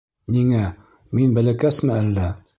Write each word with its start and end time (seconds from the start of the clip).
—Ниңә, 0.35 0.61
мин 1.19 1.37
бәләкәсме 1.41 1.97
әллә? 2.03 2.31